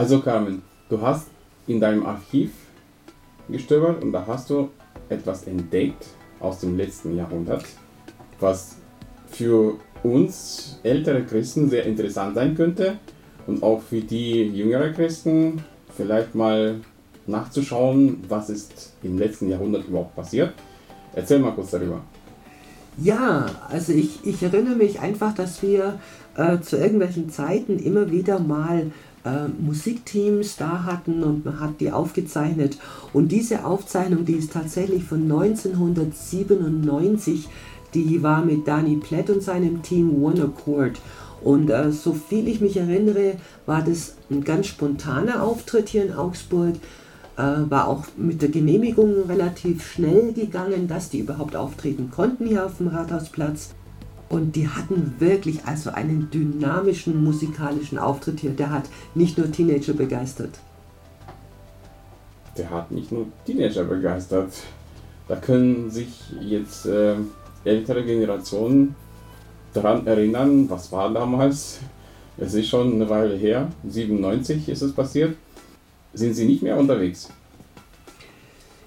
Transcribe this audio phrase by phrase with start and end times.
[0.00, 1.26] Also Carmen, du hast
[1.66, 2.52] in deinem Archiv
[3.50, 4.70] gestöbert und da hast du
[5.10, 6.06] etwas entdeckt
[6.40, 7.66] aus dem letzten Jahrhundert,
[8.40, 8.76] was
[9.26, 12.96] für uns ältere Christen sehr interessant sein könnte
[13.46, 15.62] und auch für die jüngeren Christen
[15.94, 16.76] vielleicht mal
[17.26, 20.54] nachzuschauen, was ist im letzten Jahrhundert überhaupt passiert.
[21.14, 22.00] Erzähl mal kurz darüber.
[23.02, 25.98] Ja, also ich, ich erinnere mich einfach, dass wir
[26.36, 28.90] äh, zu irgendwelchen Zeiten immer wieder mal
[29.24, 32.78] äh, Musikteams da hatten und man hat die aufgezeichnet.
[33.12, 37.48] Und diese Aufzeichnung, die ist tatsächlich von 1997,
[37.94, 41.00] die war mit Danny Platt und seinem Team One Accord.
[41.42, 46.12] Und äh, so viel ich mich erinnere, war das ein ganz spontaner Auftritt hier in
[46.12, 46.74] Augsburg.
[47.36, 52.66] Äh, war auch mit der Genehmigung relativ schnell gegangen, dass die überhaupt auftreten konnten hier
[52.66, 53.70] auf dem Rathausplatz.
[54.28, 58.50] Und die hatten wirklich also einen dynamischen musikalischen Auftritt hier.
[58.50, 60.60] Der hat nicht nur Teenager begeistert.
[62.56, 64.52] Der hat nicht nur Teenager begeistert.
[65.26, 66.08] Da können sich
[66.40, 67.14] jetzt äh,
[67.64, 68.94] ältere Generationen
[69.72, 71.78] daran erinnern, was war damals.
[72.36, 75.36] Es ist schon eine Weile her, 97 ist es passiert.
[76.12, 77.28] Sind Sie nicht mehr unterwegs?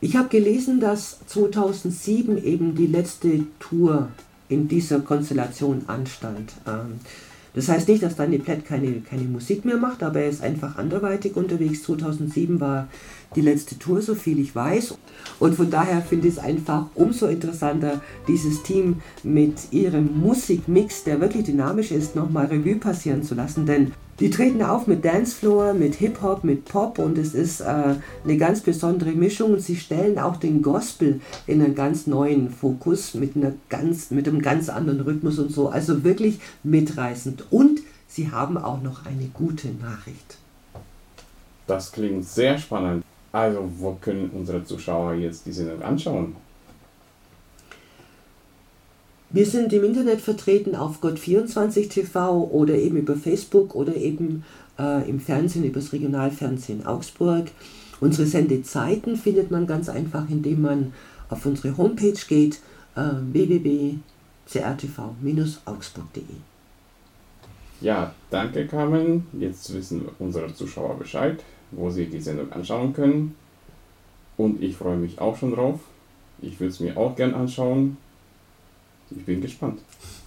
[0.00, 4.08] Ich habe gelesen, dass 2007 eben die letzte Tour
[4.48, 6.52] in dieser Konstellation anstand.
[6.66, 7.00] Ähm,
[7.52, 10.78] das heißt nicht, dass Danny Platt keine, keine Musik mehr macht, aber er ist einfach
[10.78, 11.82] anderweitig unterwegs.
[11.82, 12.88] 2007 war
[13.34, 14.94] die letzte Tour, so viel ich weiß.
[15.40, 21.20] Und von daher finde ich es einfach umso interessanter, dieses Team mit ihrem Musikmix, der
[21.20, 23.66] wirklich dynamisch ist, nochmal Revue passieren zu lassen.
[23.66, 27.94] Denn die treten auf mit Dancefloor, mit Hip-Hop, mit Pop und es ist äh,
[28.24, 33.14] eine ganz besondere Mischung und sie stellen auch den Gospel in einen ganz neuen Fokus
[33.14, 35.70] mit, einer ganz, mit einem ganz anderen Rhythmus und so.
[35.70, 37.44] Also wirklich mitreißend.
[37.50, 40.36] Und sie haben auch noch eine gute Nachricht.
[41.66, 43.04] Das klingt sehr spannend.
[43.32, 46.34] Also, wo können unsere Zuschauer jetzt die Sendung anschauen?
[49.32, 54.44] Wir sind im Internet vertreten auf Gott24 TV oder eben über Facebook oder eben
[54.76, 57.52] äh, im Fernsehen über das Regionalfernsehen Augsburg.
[58.00, 60.92] Unsere Sendezeiten findet man ganz einfach, indem man
[61.28, 62.58] auf unsere Homepage geht,
[62.96, 66.24] äh, www.crtv-augsburg.de.
[67.82, 69.28] Ja, danke Carmen.
[69.38, 73.36] Jetzt wissen unsere Zuschauer Bescheid, wo sie die Sendung anschauen können.
[74.36, 75.78] Und ich freue mich auch schon drauf.
[76.42, 77.96] Ich würde es mir auch gern anschauen.
[79.10, 79.80] Ich bin gespannt.